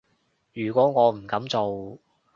[0.53, 1.99] 如果我唔噉做